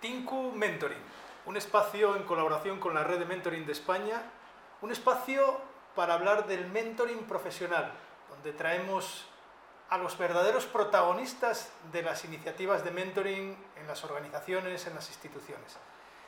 [0.00, 1.02] Tinku Mentoring,
[1.46, 4.22] un espacio en colaboración con la red de mentoring de España,
[4.82, 5.60] un espacio
[5.94, 7.92] para hablar del mentoring profesional,
[8.28, 9.26] donde traemos
[9.88, 15.76] a los verdaderos protagonistas de las iniciativas de mentoring en las organizaciones, en las instituciones.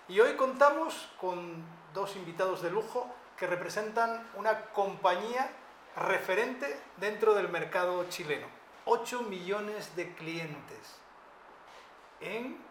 [0.09, 5.51] Y hoy contamos con dos invitados de lujo que representan una compañía
[5.97, 8.47] referente dentro del mercado chileno.
[8.87, 10.97] 8 millones de clientes
[12.21, 12.68] en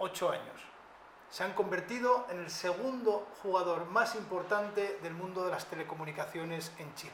[0.00, 0.60] 8 años.
[1.30, 6.92] Se han convertido en el segundo jugador más importante del mundo de las telecomunicaciones en
[6.94, 7.12] Chile.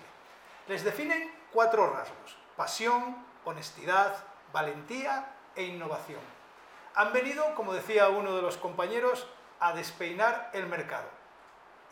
[0.68, 2.38] Les definen cuatro rasgos.
[2.56, 4.16] Pasión, honestidad,
[4.52, 6.20] valentía e innovación.
[6.94, 9.26] Han venido, como decía uno de los compañeros,
[9.58, 11.08] a despeinar el mercado.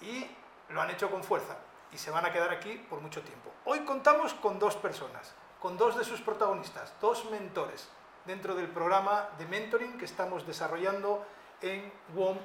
[0.00, 0.30] Y
[0.68, 1.56] lo han hecho con fuerza
[1.92, 3.50] y se van a quedar aquí por mucho tiempo.
[3.64, 7.88] Hoy contamos con dos personas, con dos de sus protagonistas, dos mentores,
[8.24, 11.26] dentro del programa de mentoring que estamos desarrollando
[11.60, 12.38] en WOM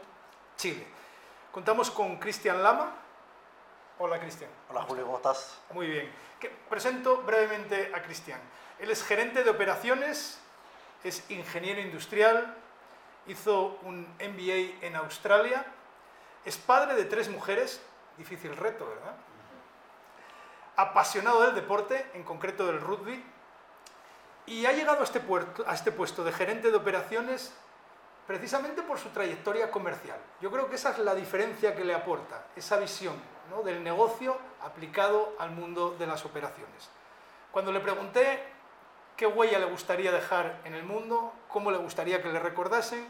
[0.57, 0.85] Chile.
[1.51, 2.95] Contamos con Cristian Lama.
[3.97, 4.49] Hola Cristian.
[4.69, 5.59] Hola Julio, ¿cómo estás?
[5.71, 6.11] Muy bien.
[6.69, 8.39] presento brevemente a Cristian.
[8.77, 10.39] Él es gerente de operaciones,
[11.03, 12.55] es ingeniero industrial,
[13.27, 15.65] hizo un MBA en Australia,
[16.45, 17.81] es padre de tres mujeres,
[18.17, 19.15] difícil reto, ¿verdad?
[20.77, 23.23] Apasionado del deporte, en concreto del rugby,
[24.49, 25.21] y ha llegado a este,
[25.65, 27.53] a este puesto de gerente de operaciones
[28.25, 30.17] precisamente por su trayectoria comercial.
[30.41, 33.15] Yo creo que esa es la diferencia que le aporta, esa visión
[33.63, 36.89] del negocio aplicado al mundo de las operaciones.
[37.51, 38.43] Cuando le pregunté
[39.17, 43.07] qué huella le gustaría dejar en el mundo, cómo le gustaría que le recordasen,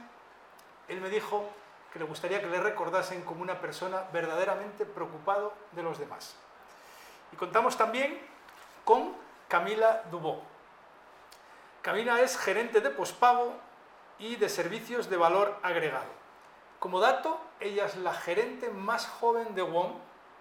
[0.87, 1.49] él me dijo
[1.91, 6.35] que le gustaría que le recordasen como una persona verdaderamente preocupado de los demás.
[7.31, 8.19] Y contamos también
[8.83, 9.15] con
[9.47, 10.58] Camila Dubó.
[11.81, 13.55] Camila es gerente de pospago
[14.17, 16.11] y de servicios de valor agregado.
[16.77, 19.93] Como dato, ella es la gerente más joven de WOM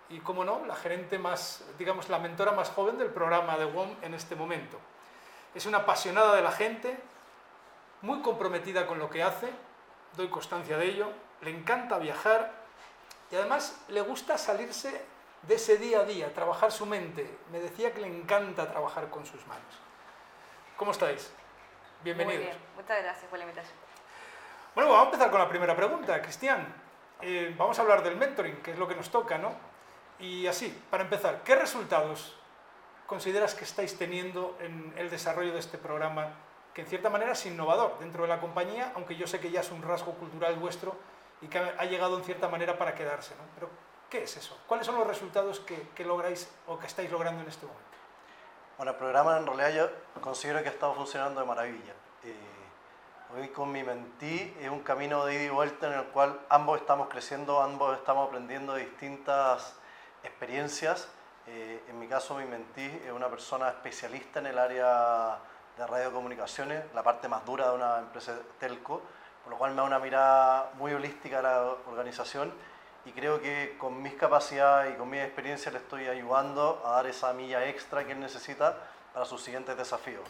[0.09, 3.97] y, como no, la gerente más, digamos, la mentora más joven del programa de WOM
[4.03, 4.79] en este momento.
[5.55, 6.99] Es una apasionada de la gente,
[8.03, 9.49] muy comprometida con lo que hace,
[10.17, 11.09] doy constancia de ello,
[11.43, 12.53] le encanta viajar
[13.31, 15.05] y además le gusta salirse
[15.43, 17.39] de ese día a día, trabajar su mente.
[17.53, 19.88] Me decía que le encanta trabajar con sus manos.
[20.79, 21.33] ¿Cómo estáis?
[22.05, 22.39] Bienvenidos.
[22.39, 23.77] Muy bien, muchas gracias por la invitación.
[24.77, 26.73] Bueno, vamos a empezar con la primera pregunta, Cristian.
[27.21, 29.57] Eh, vamos a hablar del mentoring, que es lo que nos toca, ¿no?
[30.21, 32.39] Y así, para empezar, ¿qué resultados
[33.09, 36.29] consideras que estáis teniendo en el desarrollo de este programa,
[36.73, 39.63] que en cierta manera es innovador dentro de la compañía, aunque yo sé que ya
[39.63, 40.95] es un rasgo cultural vuestro
[41.41, 43.35] y que ha llegado en cierta manera para quedarse.
[43.35, 43.43] ¿no?
[43.57, 43.69] Pero,
[44.09, 44.57] ¿qué es eso?
[44.69, 47.88] ¿Cuáles son los resultados que, lográis o que estáis logrando en este momento?
[48.79, 51.95] Bueno, el programa en realidad yo considero que ha estado funcionando de maravilla.
[52.23, 56.39] Eh, hoy con mi mentí es un camino de ida y vuelta en el cual
[56.49, 59.75] ambos estamos creciendo, ambos estamos aprendiendo de distintas
[60.23, 61.09] experiencias.
[61.49, 65.41] Eh, en mi caso, mi mentí es una persona especialista en el área
[65.77, 69.03] de radiocomunicaciones, la parte más dura de una empresa telco,
[69.43, 72.53] por lo cual me da una mirada muy holística a la organización
[73.05, 77.07] y creo que con mis capacidades y con mi experiencia le estoy ayudando a dar
[77.07, 78.77] esa milla extra que él necesita
[79.13, 80.25] para sus siguientes desafíos.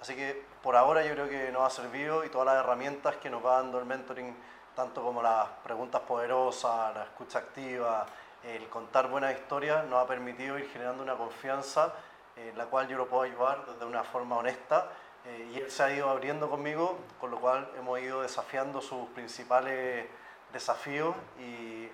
[0.00, 3.30] Así que por ahora yo creo que nos ha servido y todas las herramientas que
[3.30, 4.36] nos va dando el mentoring,
[4.74, 8.06] tanto como las preguntas poderosas, la escucha activa,
[8.42, 11.94] el contar buenas historias, nos ha permitido ir generando una confianza
[12.36, 14.88] en la cual yo lo puedo ayudar de una forma honesta
[15.24, 19.08] eh, y él se ha ido abriendo conmigo, con lo cual hemos ido desafiando sus
[19.10, 20.06] principales
[20.52, 21.88] desafíos y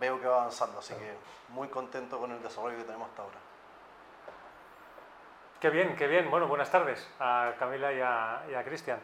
[0.00, 1.14] veo que va avanzando, así que
[1.48, 3.38] muy contento con el desarrollo que tenemos hasta ahora.
[5.60, 6.30] Qué bien, qué bien.
[6.30, 9.00] Bueno, buenas tardes a Camila y a, Cristian.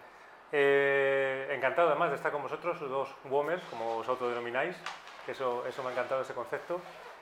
[0.52, 4.76] Eh, encantado además de estar con vosotros, dos WOMers, como os autodenomináis,
[5.24, 6.80] que eso, eso me ha encantado ese concepto.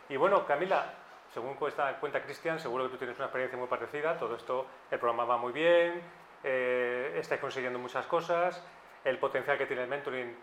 [0.09, 0.93] Y bueno, Camila,
[1.33, 4.99] según cuenta, cuenta Cristian, seguro que tú tienes una experiencia muy parecida, todo esto, el
[4.99, 6.03] programa va muy bien,
[6.43, 8.63] eh, estáis consiguiendo muchas cosas,
[9.05, 10.37] el potencial que tiene el mentoring,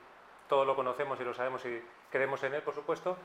[0.47, 3.17] todo lo conocemos y lo sabemos y creemos en él, por supuesto.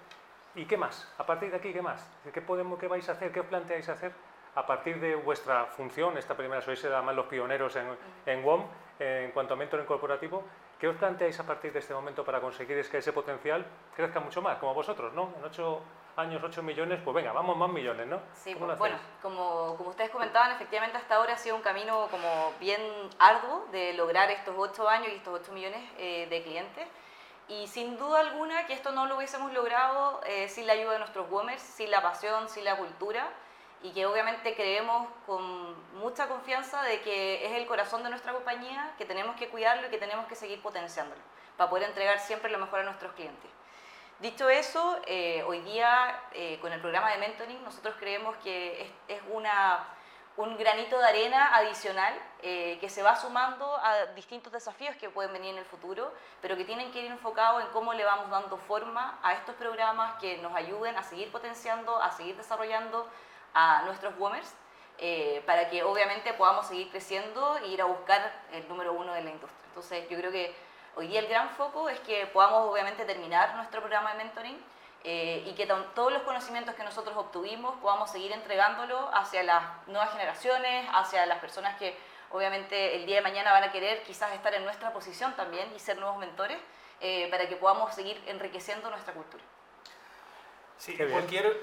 [0.54, 1.12] ¿Y qué más?
[1.18, 2.10] A partir de aquí, ¿qué más?
[2.32, 3.30] ¿Qué, podemos, qué vais a hacer?
[3.30, 4.12] ¿Qué os planteáis hacer?
[4.56, 7.86] A partir de vuestra función, esta primera sois además los pioneros en,
[8.26, 8.66] en WOM
[8.98, 10.44] en cuanto a mentoring corporativo,
[10.78, 13.64] ¿qué os planteáis a partir de este momento para conseguir que ese potencial
[13.96, 15.32] crezca mucho más, como vosotros, ¿no?
[15.38, 15.82] En ocho
[16.16, 18.20] años, 8 millones, pues venga, vamos más millones, ¿no?
[18.34, 22.52] Sí, pues, bueno, como, como ustedes comentaban, efectivamente hasta ahora ha sido un camino como
[22.60, 22.80] bien
[23.18, 26.86] arduo de lograr estos 8 años y estos 8 millones eh, de clientes.
[27.50, 30.98] Y sin duda alguna que esto no lo hubiésemos logrado eh, sin la ayuda de
[31.00, 33.28] nuestros WOMers, sin la pasión, sin la cultura
[33.82, 38.92] y que obviamente creemos con mucha confianza de que es el corazón de nuestra compañía,
[38.98, 41.20] que tenemos que cuidarlo y que tenemos que seguir potenciándolo
[41.56, 43.50] para poder entregar siempre lo mejor a nuestros clientes.
[44.18, 49.16] Dicho eso, eh, hoy día eh, con el programa de mentoring nosotros creemos que es,
[49.16, 49.88] es una
[50.40, 55.32] un granito de arena adicional eh, que se va sumando a distintos desafíos que pueden
[55.32, 58.56] venir en el futuro, pero que tienen que ir enfocados en cómo le vamos dando
[58.56, 63.06] forma a estos programas que nos ayuden a seguir potenciando, a seguir desarrollando
[63.52, 64.54] a nuestros WOMers,
[64.98, 69.22] eh, para que obviamente podamos seguir creciendo e ir a buscar el número uno de
[69.22, 69.64] la industria.
[69.66, 70.54] Entonces yo creo que
[70.96, 74.64] hoy día el gran foco es que podamos obviamente terminar nuestro programa de mentoring,
[75.02, 80.12] eh, y que todos los conocimientos que nosotros obtuvimos podamos seguir entregándolo hacia las nuevas
[80.12, 81.96] generaciones, hacia las personas que
[82.32, 85.78] obviamente el día de mañana van a querer quizás estar en nuestra posición también y
[85.78, 86.58] ser nuevos mentores
[87.00, 89.42] eh, para que podamos seguir enriqueciendo nuestra cultura.
[90.76, 91.60] Sí, cualquier,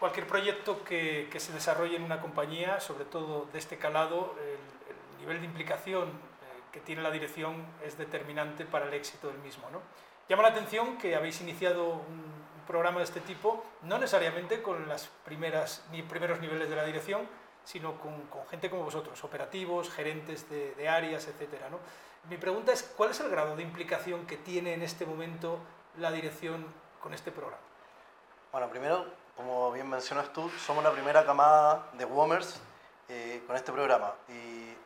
[0.00, 4.58] cualquier proyecto que, que, se desarrolle en una compañía, sobre todo de este calado, el,
[4.90, 9.38] el nivel de implicación eh, que tiene la dirección es determinante para el éxito del
[9.38, 9.70] mismo.
[9.70, 9.80] ¿no?
[10.28, 12.40] Llama la atención que habéis iniciado un
[12.70, 17.28] programa de este tipo, no necesariamente con las primeras, ni primeros niveles de la dirección,
[17.64, 18.14] sino con,
[18.48, 21.62] gente como vosotros, operativos, gerentes de, áreas, etc.
[21.68, 21.80] ¿no?
[22.28, 25.58] Mi pregunta es, ¿cuál es el grado de implicación que tiene en este momento
[25.98, 26.64] la dirección
[27.02, 27.62] con este programa?
[28.52, 29.04] Bueno, primero,
[29.36, 32.60] como bien mencionas tú, somos la primera camada de WOMERS
[33.08, 34.14] eh, con este programa.
[34.28, 34.76] Y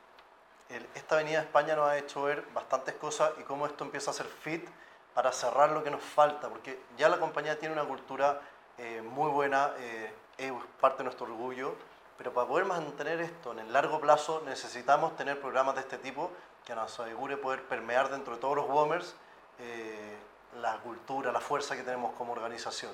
[0.95, 4.27] esta Avenida España nos ha hecho ver bastantes cosas y cómo esto empieza a ser
[4.27, 4.67] fit
[5.15, 8.41] para cerrar lo que nos falta, porque ya la compañía tiene una cultura
[8.79, 11.77] eh, muy buena, eh, es parte de nuestro orgullo,
[12.19, 16.31] pero para poder mantener esto en el largo plazo necesitamos tener programas de este tipo
[16.65, 19.15] que nos asegure poder permear dentro de todos los WOMERS
[19.61, 20.17] eh,
[20.61, 22.93] la cultura, la fuerza que tenemos como organización.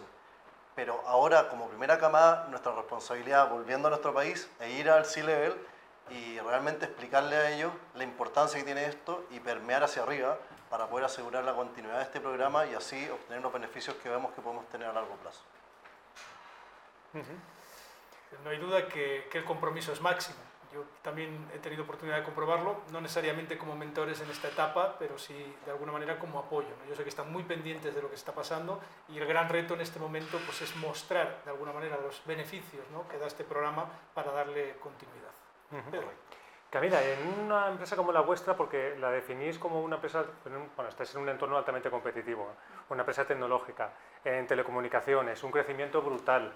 [0.74, 5.54] Pero ahora, como primera camada, nuestra responsabilidad, volviendo a nuestro país, e ir al C-Level
[6.10, 10.38] y realmente explicarle a ellos la importancia que tiene esto y permear hacia arriba
[10.70, 14.32] para poder asegurar la continuidad de este programa y así obtener los beneficios que vemos
[14.32, 15.42] que podemos tener a largo plazo.
[18.44, 20.38] No hay duda que, que, el compromiso es máximo.
[20.72, 25.18] Yo también he tenido oportunidad de comprobarlo, no necesariamente como mentores en esta etapa, pero
[25.18, 25.34] sí
[25.64, 26.68] de alguna manera como apoyo.
[26.88, 29.74] Yo sé que están muy pendientes de lo que está pasando y el gran reto
[29.74, 33.08] en este momento pues, es mostrar de alguna manera los beneficios ¿no?
[33.08, 35.32] que da este programa para darle continuidad.
[36.70, 41.12] Camila, en una empresa como la vuestra, porque la definís como una empresa, bueno, estáis
[41.16, 42.46] en un entorno altamente competitivo,
[42.90, 43.90] una empresa tecnológica,
[44.24, 46.52] en telecomunicaciones, un crecimiento brutal.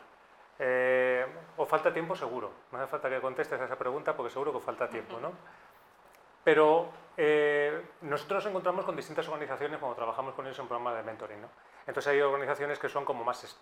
[0.57, 1.27] Eh,
[1.57, 2.15] ¿Os falta tiempo?
[2.15, 2.53] Seguro.
[2.71, 5.33] No hace falta que contestes a esa pregunta porque seguro que os falta tiempo, ¿no?
[6.45, 11.03] Pero eh, nosotros nos encontramos con distintas organizaciones cuando trabajamos con ellos en programas de
[11.03, 11.49] mentoring, ¿no?
[11.89, 13.59] Entonces hay organizaciones que son como más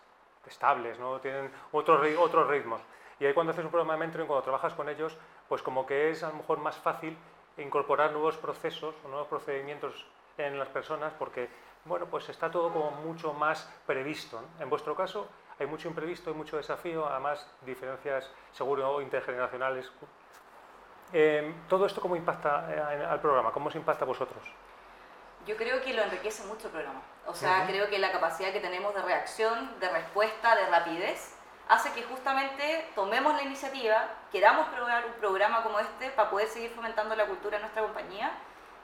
[0.47, 1.19] estables, ¿no?
[1.19, 2.83] Tienen otros, otros ritmos.
[3.21, 5.17] Y ahí cuando haces un programa de mentoring, cuando trabajas con ellos,
[5.49, 7.17] pues como que es a lo mejor más fácil
[7.57, 10.07] incorporar nuevos procesos o nuevos procedimientos
[10.39, 11.49] en las personas porque,
[11.85, 14.43] bueno, pues está todo como mucho más previsto.
[14.59, 15.29] En vuestro caso
[15.59, 19.91] hay mucho imprevisto, hay mucho desafío, además diferencias seguro intergeneracionales.
[21.13, 23.53] Eh, ¿Todo esto cómo impacta eh, al programa?
[23.53, 24.43] ¿Cómo os impacta a vosotros?
[25.47, 27.03] Yo creo que lo enriquece mucho el programa.
[27.27, 31.37] O sea, creo que la capacidad que tenemos de reacción, de respuesta, de rapidez,
[31.73, 36.71] hace que justamente tomemos la iniciativa, queramos probar un programa como este para poder seguir
[36.71, 38.31] fomentando la cultura en nuestra compañía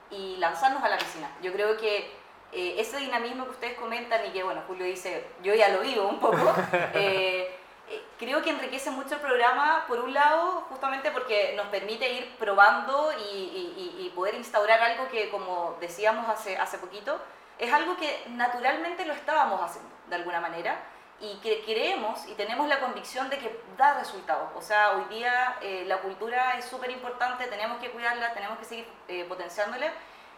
[0.09, 1.29] y lanzarnos a la piscina.
[1.43, 2.11] Yo creo que
[2.51, 6.07] eh, ese dinamismo que ustedes comentan y que, bueno, Julio dice, yo ya lo vivo
[6.07, 6.55] un poco,
[6.95, 7.55] eh,
[7.89, 12.35] eh, creo que enriquece mucho el programa, por un lado, justamente porque nos permite ir
[12.39, 17.21] probando y, y poder instaurar algo que, como decíamos hace, hace poquito,
[17.59, 20.79] es algo que naturalmente lo estábamos haciendo, de alguna manera,
[21.21, 24.49] y que creemos y tenemos la convicción de que da resultados.
[24.55, 28.65] O sea, hoy día eh, la cultura es súper importante, tenemos que cuidarla, tenemos que
[28.65, 29.91] seguir eh, potenciándola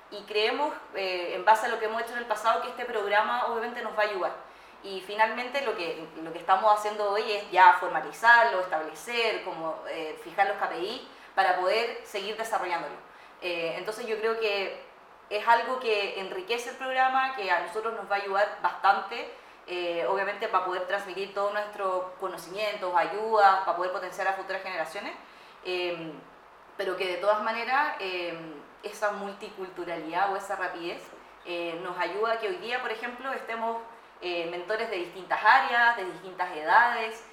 [0.09, 2.85] y creemos, eh, en base a lo que hemos hecho en el pasado, que este
[2.85, 4.31] programa obviamente nos va a ayudar.
[4.83, 9.77] Y finalmente lo que, lo que estamos haciendo hoy es ya formalizarlo, establecer, como
[10.23, 12.95] fijar los KPI para poder seguir desarrollándolo.
[13.41, 14.83] entonces yo creo que
[15.29, 19.31] es algo que enriquece el programa, que a nosotros nos va a ayudar bastante
[19.67, 25.13] eh, obviamente para poder transmitir todos nuestros conocimientos, ayudas, para poder potenciar a futuras generaciones,
[25.63, 26.13] em,
[26.77, 28.53] pero que de todas maneras em,
[28.83, 31.01] esa multiculturalidad o esa rapidez
[31.45, 33.77] eh, nos ayuda a que hoy día, por ejemplo, estemos
[34.21, 37.25] eh, mentores de distintas áreas, de distintas edades,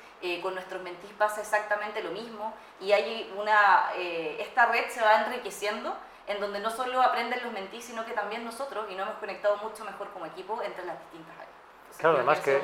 [0.43, 5.97] con nuestros mentís pasa exactamente lo mismo y hay una, esta red se va enriqueciendo
[6.27, 9.57] en donde no solo aprenden los mentís, sino que también nosotros, y nos hemos conectado
[9.57, 11.58] mucho mejor como equipo entre las distintas áreas.
[11.99, 12.61] Claro, además que...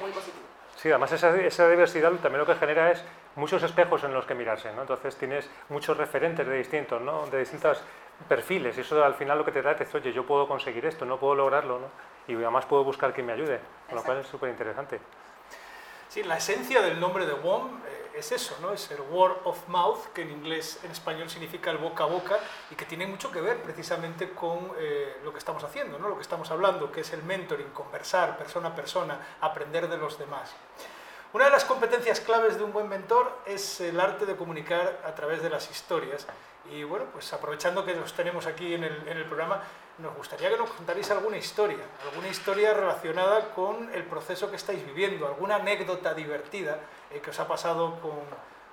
[0.77, 3.03] Sí, además esa, esa, diversidad también lo que genera es
[3.37, 4.83] muchos espejos en los que mirarse, ¿no?
[4.83, 7.27] Entonces tienes muchos referentes de distintos, ¿no?
[7.27, 7.83] De distintos
[8.29, 11.05] perfiles y eso al final lo que te da es, oye, yo puedo conseguir esto,
[11.05, 12.15] no puedo lograrlo, ¿no?
[12.27, 15.01] y además puedo buscar quien me ayude, con lo cual es súper interesante.
[16.09, 18.73] Sí, la esencia del nombre de WOM eh, es eso, ¿no?
[18.73, 22.39] Es el word of mouth, que en inglés, en español significa el boca a boca
[22.71, 26.09] y que tiene mucho que ver precisamente con eh, lo que estamos haciendo, ¿no?
[26.09, 30.19] Lo que estamos hablando, que es el mentoring, conversar persona a persona, aprender de los
[30.19, 30.55] demás.
[31.33, 35.15] Una de las competencias claves de un buen mentor es el arte de comunicar a
[35.15, 36.27] través de las historias.
[36.71, 39.61] Y bueno, pues aprovechando que los tenemos aquí en el, en el programa,
[39.99, 44.85] nos gustaría que nos contarais alguna historia, alguna historia relacionada con el proceso que estáis
[44.87, 46.81] viviendo, alguna anécdota divertida
[47.15, 48.19] eh, que os ha pasado con,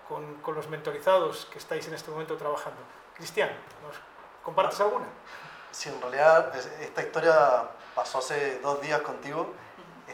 [0.08, 2.82] con, con, los mentorizados que estáis en este momento trabajando.
[3.16, 3.50] Cristian,
[3.86, 3.96] ¿nos
[4.44, 5.06] compartes alguna?
[5.72, 9.54] Sí, en realidad esta historia pasó hace dos días contigo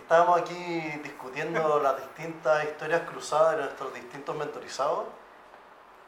[0.07, 0.53] estábamos aquí
[1.03, 5.03] discutiendo las distintas historias cruzadas de nuestros distintos mentorizados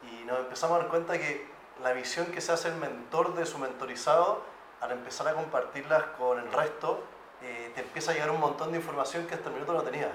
[0.02, 1.46] y nos empezamos a dar cuenta que
[1.82, 4.40] la visión que se hace el mentor de su mentorizado,
[4.80, 7.02] al empezar a compartirlas con el resto,
[7.42, 10.10] eh, te empieza a llegar un montón de información que hasta el minuto no tenía.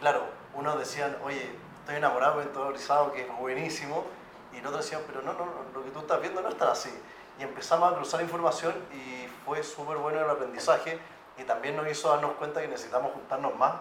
[0.00, 4.06] Claro, unos decían, oye, estoy enamorado de mentorizado, que es buenísimo,
[4.50, 6.90] y el otro decían, pero no, no, lo que tú estás viendo no está así.
[7.38, 10.98] Y empezamos a cruzar información y fue súper bueno el aprendizaje
[11.36, 13.74] y también nos hizo darnos cuenta que necesitamos juntarnos más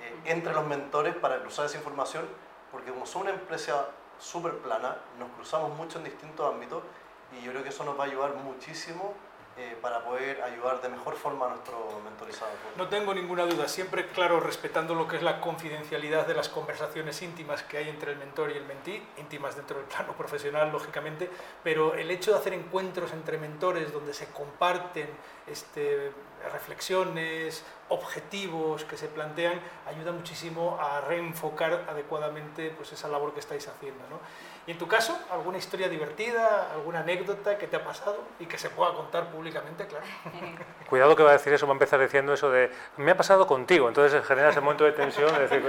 [0.00, 2.24] eh, entre los mentores para cruzar esa información,
[2.70, 3.88] porque como somos una empresa
[4.20, 6.84] súper plana, nos cruzamos mucho en distintos ámbitos
[7.32, 9.12] y yo creo que eso nos va a ayudar muchísimo
[9.56, 12.50] eh, para poder ayudar de mejor forma a nuestro mentorizado.
[12.76, 17.22] No tengo ninguna duda, siempre claro, respetando lo que es la confidencialidad de las conversaciones
[17.22, 21.30] íntimas que hay entre el mentor y el mentí, íntimas dentro del plano profesional, lógicamente,
[21.62, 25.08] pero el hecho de hacer encuentros entre mentores donde se comparten
[25.46, 26.10] este,
[26.52, 33.66] reflexiones, objetivos que se plantean, ayuda muchísimo a reenfocar adecuadamente pues, esa labor que estáis
[33.68, 34.04] haciendo.
[34.10, 34.18] ¿no?
[34.66, 38.56] Y en tu caso, ¿alguna historia divertida, alguna anécdota que te ha pasado y que
[38.56, 40.04] se pueda contar públicamente, claro?
[40.88, 43.46] Cuidado que va a decir eso, va a empezar diciendo eso de, me ha pasado
[43.46, 45.62] contigo, entonces genera ese momento de tensión, de decir,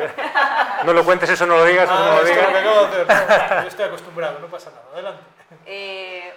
[0.86, 2.48] no lo cuentes, eso no lo digas, eso no Ah, lo que digas.
[2.48, 3.50] acabo de hacer.
[3.58, 4.86] No, yo estoy acostumbrado, no pasa nada.
[4.94, 5.24] Adelante.
[5.66, 6.34] Eh,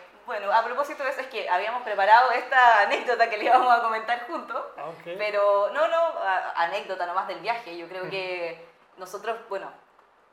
[0.59, 4.27] a propósito de eso, es que habíamos preparado esta anécdota que le íbamos a comentar
[4.27, 5.15] juntos, Ah, ok.
[5.19, 7.77] pero no, no, a- anécdota nomás del viaje.
[7.77, 9.71] Yo creo que nosotros, bueno,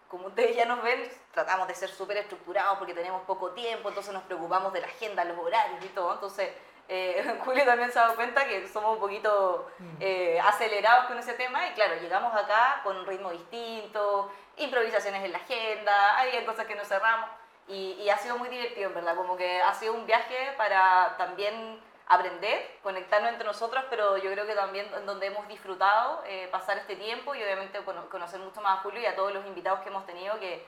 [0.10, 4.14] como ustedes ya nos ven, tratamos de ser súper estructurados porque tenemos poco tiempo, entonces
[4.14, 6.14] nos preocupamos de la agenda, los horarios y todo.
[6.14, 6.52] Entonces,
[6.88, 9.68] eh, Julio también se ha dado cuenta que somos un poquito
[10.00, 15.32] eh, acelerados con ese tema y claro, llegamos acá con un ritmo distinto, improvisaciones en
[15.32, 17.30] la agenda, hay cosas que nos cerramos
[17.68, 21.16] y, y ha sido muy divertido, en verdad, como que ha sido un viaje para
[21.18, 26.48] también aprender, conectarnos entre nosotros, pero yo creo que también en donde hemos disfrutado eh,
[26.52, 29.44] pasar este tiempo y obviamente cono- conocer mucho más a Julio y a todos los
[29.48, 30.64] invitados que hemos tenido que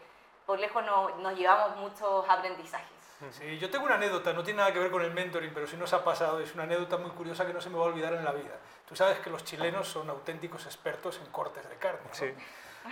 [0.47, 2.87] por lejos no- nos llevamos muchos aprendizajes.
[3.31, 5.75] Sí, yo tengo una anécdota, no tiene nada que ver con el mentoring, pero sí
[5.77, 8.13] nos ha pasado, es una anécdota muy curiosa que no se me va a olvidar
[8.13, 8.55] en la vida.
[8.87, 11.99] Tú sabes que los chilenos son auténticos expertos en cortes de carne.
[12.07, 12.13] ¿no?
[12.13, 12.33] Sí.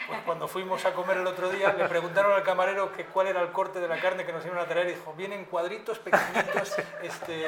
[0.08, 3.42] Pues cuando fuimos a comer el otro día, le preguntaron al camarero que cuál era
[3.42, 6.75] el corte de la carne que nos iban a traer y dijo, vienen cuadritos pequeñitos,
[7.04, 7.46] este,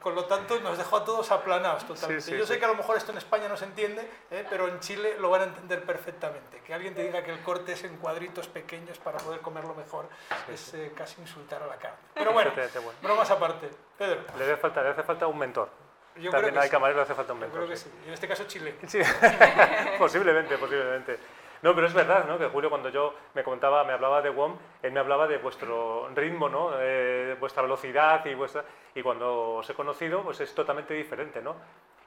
[0.00, 2.22] con lo tanto nos dejó a todos aplanados totalmente.
[2.22, 2.58] Sí, sí, Yo sé sí.
[2.58, 4.46] que a lo mejor esto en España no se entiende, ¿eh?
[4.48, 6.60] pero en Chile lo van a entender perfectamente.
[6.60, 10.08] Que alguien te diga que el corte es en cuadritos pequeños para poder comerlo mejor
[10.52, 11.98] es eh, casi insultar a la carne.
[12.14, 12.98] Pero bueno, bueno.
[13.02, 13.70] bromas aparte.
[13.98, 15.68] Pedro, Le hace falta, le hace falta un mentor.
[16.16, 16.70] yo También creo que hay sí.
[16.70, 17.60] camarero, le hace falta un Yo mentor.
[17.60, 17.90] creo que sí.
[17.90, 17.98] sí.
[18.04, 18.76] Y en este caso Chile.
[18.86, 19.00] Sí,
[19.98, 21.18] posiblemente, posiblemente.
[21.62, 22.38] No, pero es verdad, ¿no?
[22.38, 26.08] Que Julio cuando yo me contaba, me hablaba de WOM, él me hablaba de vuestro
[26.14, 26.70] ritmo, ¿no?
[26.78, 28.64] Eh, vuestra velocidad y vuestra
[28.94, 31.56] y cuando os he conocido, pues es totalmente diferente, ¿no?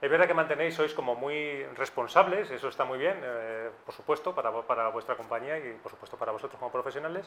[0.03, 4.35] Es verdad que mantenéis, sois como muy responsables, eso está muy bien, eh, por supuesto,
[4.35, 7.25] para, para vuestra compañía y por supuesto para vosotros como profesionales,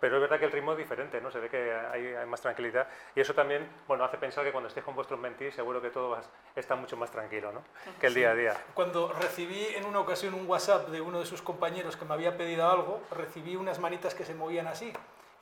[0.00, 1.30] pero es verdad que el ritmo es diferente, ¿no?
[1.30, 4.66] Se ve que hay, hay más tranquilidad y eso también, bueno, hace pensar que cuando
[4.66, 7.62] estéis con vuestros mentis seguro que todo va a- está mucho más tranquilo, ¿no?
[8.00, 8.54] Que el día a día.
[8.74, 12.36] Cuando recibí en una ocasión un WhatsApp de uno de sus compañeros que me había
[12.36, 14.92] pedido algo, recibí unas manitas que se movían así.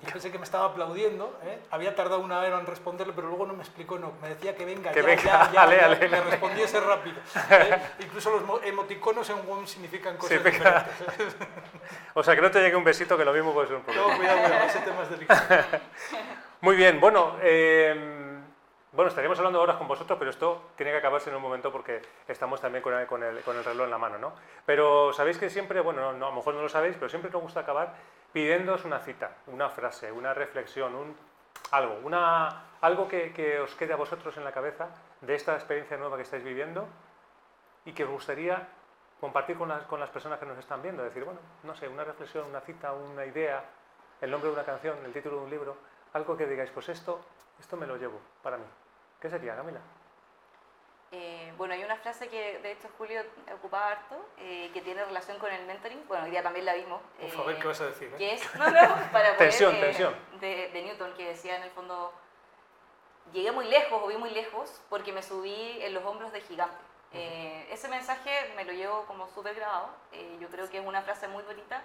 [0.01, 1.61] Y pensé que me estaba aplaudiendo, ¿eh?
[1.71, 4.65] había tardado una hora en responderle, pero luego no me explicó, no, me decía que
[4.67, 6.09] venga, Que ya, venga, ya, ya, ale, ya, ale.
[6.09, 7.17] le respondiese rápido.
[7.51, 7.79] ¿eh?
[8.01, 11.37] Incluso los mo- emoticonos en WOM significan cosas Sí, diferentes.
[12.15, 13.87] O sea, que no te llegue un besito, que lo mismo puede ser un No,
[13.87, 14.17] problema.
[14.17, 15.41] cuidado, cuidado, ese tema es delicado.
[16.61, 18.41] Muy bien, bueno, eh,
[18.93, 22.03] bueno, estaríamos hablando horas con vosotros, pero esto tiene que acabarse en un momento porque
[22.29, 24.33] estamos también con el, con el- con el reloj en la mano, ¿no?
[24.67, 27.43] Pero sabéis que siempre, bueno, no, a lo mejor no lo sabéis, pero siempre nos
[27.43, 27.95] gusta acabar
[28.35, 31.17] pidiéndoos una cita, una frase, una reflexión, un,
[31.71, 34.89] algo, una, algo que, que os quede a vosotros en la cabeza
[35.21, 36.89] de esta experiencia nueva que estáis viviendo
[37.85, 38.67] y que os gustaría
[39.21, 41.05] compartir con las, con las personas que nos están viendo.
[41.05, 43.63] Decir, bueno, no sé, una reflexión, una cita, una idea,
[44.21, 45.77] el nombre de una canción, el título de un libro,
[46.13, 47.21] algo que digáis, pues esto,
[47.61, 48.67] esto me lo llevo para mí.
[49.21, 49.81] ¿Qué sería, Camila?
[51.13, 53.23] Eh, bueno, hay una frase que de hecho Julio
[53.55, 56.07] ocupaba harto, eh, que tiene relación con el mentoring.
[56.09, 57.01] Bueno, hoy día también la vimos.
[57.21, 58.09] Ver eh, qué vas a decir.
[58.13, 58.17] ¿eh?
[58.19, 60.15] Que es, no, no, para poner, Tensión, eh, tensión.
[60.41, 62.13] De, de Newton, que decía en el fondo,
[63.33, 66.77] llegué muy lejos o vi muy lejos porque me subí en los hombros de gigante.
[67.13, 69.91] Eh, ese mensaje me lo llevo como súper grabado.
[70.13, 71.81] Eh, yo creo que es una frase muy bonita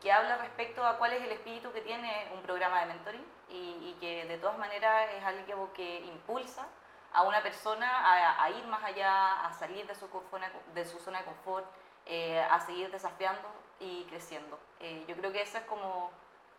[0.00, 3.54] que habla respecto a cuál es el espíritu que tiene un programa de mentoring y,
[3.54, 6.66] y que de todas maneras es algo que impulsa
[7.14, 10.98] a una persona a, a ir más allá, a salir de su, confona- de su
[10.98, 11.66] zona de confort,
[12.06, 13.48] eh, a seguir desafiando
[13.80, 14.58] y creciendo.
[14.80, 16.10] Eh, yo creo que esa es como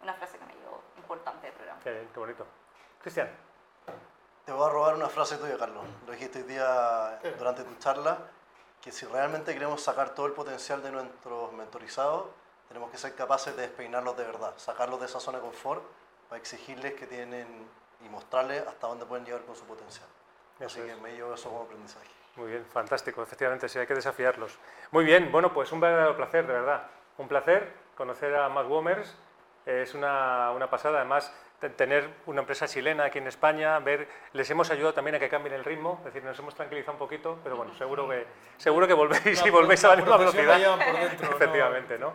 [0.01, 1.79] una frase que me llevó importante del programa.
[1.81, 2.45] Qué bien, qué bonito.
[3.01, 3.29] Cristian,
[4.45, 5.83] Te voy a robar una frase tuya, Carlos.
[6.05, 8.17] Lo dijiste hoy día durante tu charla,
[8.81, 12.25] que si realmente queremos sacar todo el potencial de nuestros mentorizados,
[12.67, 15.83] tenemos que ser capaces de despeinarlos de verdad, sacarlos de esa zona de confort
[16.27, 17.69] para exigirles que tienen
[18.01, 20.07] y mostrarles hasta dónde pueden llegar con su potencial.
[20.63, 21.01] Así que es.
[21.01, 22.07] me llevo eso como aprendizaje.
[22.36, 24.57] Muy bien, fantástico, efectivamente, sí, hay que desafiarlos.
[24.91, 26.88] Muy bien, bueno, pues un verdadero placer, de verdad.
[27.17, 29.15] Un placer conocer a más Womers,
[29.65, 34.50] es una, una pasada, además, te- tener una empresa chilena aquí en España, ver, les
[34.50, 37.38] hemos ayudado también a que cambien el ritmo, es decir, nos hemos tranquilizado un poquito,
[37.43, 38.25] pero bueno, seguro que,
[38.57, 40.60] seguro que volvéis y volvéis a la misma velocidad.
[40.75, 41.36] por dentro, ¿no?
[41.36, 42.13] Efectivamente, ¿no?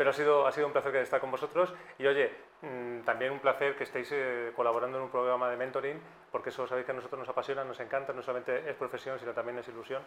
[0.00, 3.38] Pero ha sido, ha sido un placer estar con vosotros y oye, mm, también un
[3.38, 6.00] placer que estéis eh, colaborando en un programa de mentoring,
[6.32, 9.34] porque eso sabéis que a nosotros nos apasiona, nos encanta, no solamente es profesión, sino
[9.34, 10.00] también es ilusión.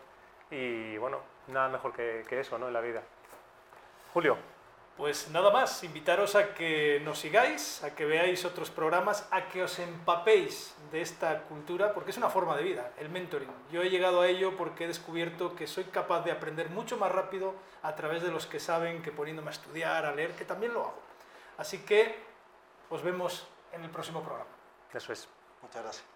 [0.50, 1.20] Y bueno,
[1.50, 2.70] nada mejor que, que eso, ¿no?
[2.70, 3.04] En la vida.
[4.12, 4.36] Julio,
[4.98, 9.64] Pues nada más, invitaros a que nos sigáis, a que veáis otros programas, a que
[9.64, 13.50] os empapéis de esta cultura, porque es una forma de vida, el mentoring.
[13.72, 17.12] Yo he llegado a ello porque he descubierto que soy capaz de aprender mucho más
[17.12, 20.74] rápido a través de los que saben que poniéndome a estudiar, a leer, que también
[20.74, 21.02] lo hago.
[21.58, 22.16] Así que
[22.92, 24.50] os vemos en el próximo programa.
[24.94, 25.28] eso es.
[25.64, 26.12] Muchas gracias.